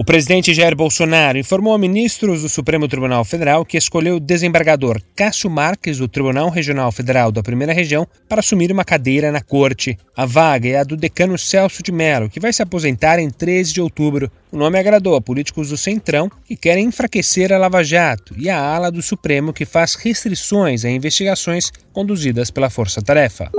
O 0.00 0.04
presidente 0.10 0.54
Jair 0.54 0.74
Bolsonaro 0.74 1.36
informou 1.36 1.74
a 1.74 1.78
ministros 1.78 2.40
do 2.40 2.48
Supremo 2.48 2.88
Tribunal 2.88 3.22
Federal 3.22 3.66
que 3.66 3.76
escolheu 3.76 4.16
o 4.16 4.20
desembargador 4.20 4.98
Cássio 5.14 5.50
Marques, 5.50 5.98
do 5.98 6.08
Tribunal 6.08 6.48
Regional 6.48 6.90
Federal 6.90 7.30
da 7.30 7.42
Primeira 7.42 7.74
Região, 7.74 8.08
para 8.26 8.40
assumir 8.40 8.72
uma 8.72 8.82
cadeira 8.82 9.30
na 9.30 9.42
corte. 9.42 9.98
A 10.16 10.24
vaga 10.24 10.70
é 10.70 10.78
a 10.78 10.84
do 10.84 10.96
decano 10.96 11.36
Celso 11.36 11.82
de 11.82 11.92
Mello, 11.92 12.30
que 12.30 12.40
vai 12.40 12.50
se 12.50 12.62
aposentar 12.62 13.18
em 13.18 13.28
13 13.28 13.74
de 13.74 13.82
outubro. 13.82 14.32
O 14.50 14.56
nome 14.56 14.78
agradou 14.78 15.16
a 15.16 15.20
políticos 15.20 15.68
do 15.68 15.76
Centrão 15.76 16.30
que 16.46 16.56
querem 16.56 16.86
enfraquecer 16.86 17.52
a 17.52 17.58
Lava 17.58 17.84
Jato 17.84 18.34
e 18.38 18.48
a 18.48 18.58
ala 18.58 18.90
do 18.90 19.02
Supremo 19.02 19.52
que 19.52 19.66
faz 19.66 19.96
restrições 19.96 20.82
a 20.82 20.90
investigações 20.90 21.70
conduzidas 21.92 22.50
pela 22.50 22.70
Força 22.70 23.02
Tarefa. 23.02 23.50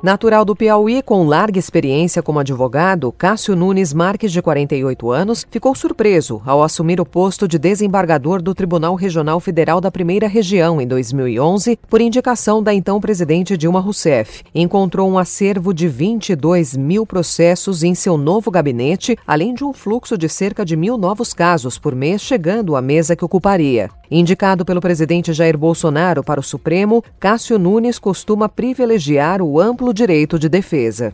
Natural 0.00 0.44
do 0.44 0.54
Piauí, 0.54 1.02
com 1.02 1.26
larga 1.26 1.58
experiência 1.58 2.22
como 2.22 2.38
advogado, 2.38 3.10
Cássio 3.10 3.56
Nunes 3.56 3.92
Marques, 3.92 4.30
de 4.30 4.40
48 4.40 5.10
anos, 5.10 5.44
ficou 5.50 5.74
surpreso 5.74 6.40
ao 6.46 6.62
assumir 6.62 7.00
o 7.00 7.04
posto 7.04 7.48
de 7.48 7.58
desembargador 7.58 8.40
do 8.40 8.54
Tribunal 8.54 8.94
Regional 8.94 9.40
Federal 9.40 9.80
da 9.80 9.90
Primeira 9.90 10.28
Região 10.28 10.80
em 10.80 10.86
2011, 10.86 11.80
por 11.90 12.00
indicação 12.00 12.62
da 12.62 12.72
então 12.72 13.00
presidente 13.00 13.56
Dilma 13.56 13.80
Rousseff. 13.80 14.44
Encontrou 14.54 15.10
um 15.10 15.18
acervo 15.18 15.74
de 15.74 15.88
22 15.88 16.76
mil 16.76 17.04
processos 17.04 17.82
em 17.82 17.92
seu 17.92 18.16
novo 18.16 18.52
gabinete, 18.52 19.18
além 19.26 19.52
de 19.52 19.64
um 19.64 19.72
fluxo 19.72 20.16
de 20.16 20.28
cerca 20.28 20.64
de 20.64 20.76
mil 20.76 20.96
novos 20.96 21.34
casos 21.34 21.76
por 21.76 21.96
mês 21.96 22.22
chegando 22.22 22.76
à 22.76 22.80
mesa 22.80 23.16
que 23.16 23.24
ocuparia. 23.24 23.90
Indicado 24.10 24.64
pelo 24.64 24.80
presidente 24.80 25.34
Jair 25.34 25.58
Bolsonaro 25.58 26.24
para 26.24 26.40
o 26.40 26.42
Supremo, 26.42 27.04
Cássio 27.20 27.58
Nunes 27.58 27.98
costuma 27.98 28.48
privilegiar 28.48 29.42
o 29.42 29.60
amplo 29.60 29.87
direito 29.92 30.38
de 30.38 30.48
defesa. 30.48 31.12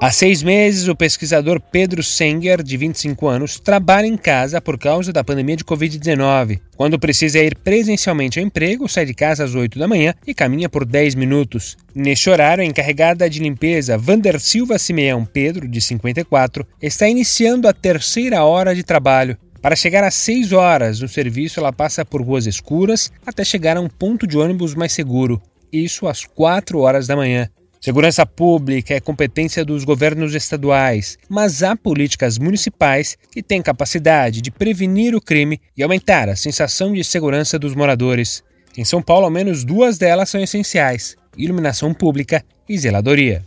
Há 0.00 0.12
seis 0.12 0.44
meses, 0.44 0.86
o 0.86 0.94
pesquisador 0.94 1.60
Pedro 1.60 2.04
Senger, 2.04 2.62
de 2.62 2.76
25 2.76 3.26
anos, 3.26 3.58
trabalha 3.58 4.06
em 4.06 4.16
casa 4.16 4.60
por 4.60 4.78
causa 4.78 5.12
da 5.12 5.24
pandemia 5.24 5.56
de 5.56 5.64
Covid-19. 5.64 6.60
Quando 6.76 7.00
precisa 7.00 7.40
ir 7.40 7.56
presencialmente 7.56 8.38
ao 8.38 8.44
emprego, 8.44 8.88
sai 8.88 9.04
de 9.06 9.12
casa 9.12 9.42
às 9.42 9.56
8 9.56 9.76
da 9.76 9.88
manhã 9.88 10.14
e 10.24 10.32
caminha 10.32 10.68
por 10.68 10.84
10 10.84 11.16
minutos. 11.16 11.76
Neste 11.92 12.30
horário, 12.30 12.62
a 12.62 12.64
encarregada 12.64 13.28
de 13.28 13.40
limpeza 13.40 13.98
Vander 13.98 14.38
Silva 14.38 14.78
Simeão 14.78 15.24
Pedro, 15.24 15.66
de 15.66 15.80
54, 15.80 16.64
está 16.80 17.08
iniciando 17.08 17.66
a 17.66 17.72
terceira 17.72 18.44
hora 18.44 18.76
de 18.76 18.84
trabalho. 18.84 19.36
Para 19.60 19.74
chegar 19.74 20.04
às 20.04 20.14
6 20.14 20.52
horas 20.52 21.00
no 21.00 21.08
serviço, 21.08 21.58
ela 21.58 21.72
passa 21.72 22.04
por 22.04 22.22
ruas 22.22 22.46
escuras 22.46 23.10
até 23.26 23.42
chegar 23.42 23.76
a 23.76 23.80
um 23.80 23.88
ponto 23.88 24.28
de 24.28 24.38
ônibus 24.38 24.76
mais 24.76 24.92
seguro. 24.92 25.42
Isso 25.72 26.06
às 26.06 26.24
4 26.24 26.78
horas 26.78 27.08
da 27.08 27.16
manhã. 27.16 27.50
Segurança 27.80 28.26
pública 28.26 28.94
é 28.94 29.00
competência 29.00 29.64
dos 29.64 29.84
governos 29.84 30.34
estaduais, 30.34 31.16
mas 31.28 31.62
há 31.62 31.76
políticas 31.76 32.36
municipais 32.36 33.16
que 33.30 33.42
têm 33.42 33.62
capacidade 33.62 34.40
de 34.40 34.50
prevenir 34.50 35.14
o 35.14 35.20
crime 35.20 35.60
e 35.76 35.82
aumentar 35.82 36.28
a 36.28 36.36
sensação 36.36 36.92
de 36.92 37.04
segurança 37.04 37.58
dos 37.58 37.74
moradores. 37.74 38.42
Em 38.76 38.84
São 38.84 39.00
Paulo, 39.00 39.26
ao 39.26 39.30
menos 39.30 39.64
duas 39.64 39.96
delas 39.96 40.28
são 40.28 40.40
essenciais: 40.40 41.16
iluminação 41.36 41.94
pública 41.94 42.44
e 42.68 42.76
zeladoria. 42.76 43.44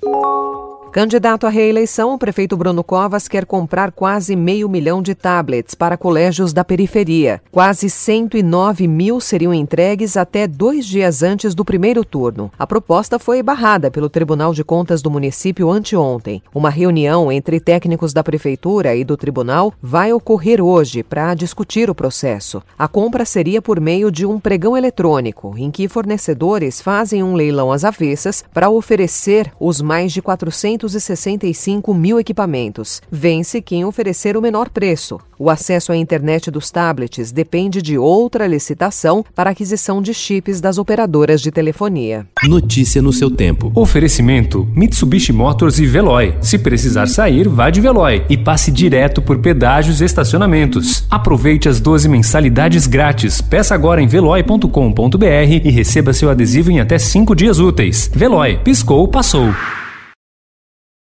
Candidato 0.92 1.48
à 1.48 1.50
reeleição, 1.50 2.14
o 2.14 2.18
prefeito 2.18 2.58
Bruno 2.58 2.84
Covas 2.84 3.26
quer 3.30 3.46
comprar 3.46 3.94
quase 3.94 4.36
meio 4.36 4.68
milhão 4.68 5.02
de 5.02 5.16
tablets 5.16 5.74
para 5.74 5.96
colégios 5.96 6.52
da 6.52 6.66
periferia. 6.66 7.42
Quase 7.50 7.90
109 7.90 8.90
mil 8.90 9.22
seriam 9.22 9.54
entregues 9.54 10.18
até 10.18 10.46
dois 10.46 10.86
dias 10.86 11.24
antes 11.24 11.56
do 11.56 11.64
primeiro 11.64 12.04
turno. 12.04 12.52
A 12.60 12.68
proposta 12.68 13.18
foi 13.18 13.42
barrada 13.42 13.90
pelo 13.90 14.10
Tribunal 14.10 14.54
de 14.54 14.66
Contas 14.66 15.02
do 15.02 15.10
município 15.10 15.72
anteontem. 15.72 16.44
Uma 16.54 16.70
reunião 16.70 17.32
entre 17.32 17.62
técnicos 17.62 18.12
da 18.12 18.22
prefeitura 18.22 18.94
e 18.94 19.06
do 19.06 19.16
tribunal 19.16 19.74
vai 19.82 20.12
ocorrer 20.12 20.62
hoje 20.62 21.04
para 21.04 21.34
discutir 21.34 21.90
o 21.90 21.96
processo. 21.96 22.62
A 22.78 22.90
compra 22.90 23.24
seria 23.24 23.62
por 23.62 23.80
meio 23.80 24.12
de 24.12 24.26
um 24.26 24.42
pregão 24.42 24.76
eletrônico, 24.76 25.54
em 25.58 25.72
que 25.72 25.88
fornecedores 25.88 26.82
fazem 26.82 27.24
um 27.24 27.34
leilão 27.34 27.72
às 27.72 27.86
avessas 27.86 28.44
para 28.54 28.70
oferecer 28.70 29.54
os 29.58 29.80
mais 29.80 30.12
de 30.12 30.22
400 30.22 30.81
265 30.82 31.94
mil 31.94 32.20
equipamentos. 32.20 33.02
Vence 33.12 33.62
quem 33.62 33.86
oferecer 33.86 34.36
o 34.36 34.42
menor 34.42 34.70
preço. 34.70 35.20
O 35.38 35.50
acesso 35.50 35.92
à 35.92 35.98
internet 35.98 36.50
dos 36.50 36.70
tablets 36.70 37.32
depende 37.32 37.82
de 37.82 37.98
outra 37.98 38.48
licitação 38.48 39.24
para 39.36 39.50
aquisição 39.50 40.02
de 40.02 40.14
chips 40.14 40.62
das 40.62 40.78
operadoras 40.78 41.42
de 41.42 41.52
telefonia. 41.52 42.28
Notícia 42.44 43.02
no 43.02 43.14
seu 43.14 43.30
tempo. 43.30 43.72
Oferecimento: 43.76 44.68
Mitsubishi 44.76 45.34
Motors 45.34 45.80
e 45.80 45.86
Veloy. 45.86 46.36
Se 46.42 46.58
precisar 46.58 47.08
sair, 47.08 47.48
vá 47.48 47.70
de 47.70 47.82
Veloy 47.82 48.26
e 48.30 48.38
passe 48.38 48.72
direto 48.72 49.22
por 49.22 49.40
pedágios 49.40 50.02
e 50.02 50.06
estacionamentos. 50.06 51.06
Aproveite 51.10 51.70
as 51.70 51.80
12 51.80 52.08
mensalidades 52.10 52.88
grátis. 52.88 53.42
Peça 53.42 53.74
agora 53.74 54.02
em 54.02 54.08
veloy.com.br 54.08 55.26
e 55.64 55.72
receba 55.72 56.14
seu 56.14 56.30
adesivo 56.30 56.72
em 56.72 56.80
até 56.80 56.98
5 56.98 57.36
dias 57.36 57.60
úteis. 57.60 58.10
Veloy, 58.14 58.60
piscou, 58.64 59.08
passou. 59.08 59.52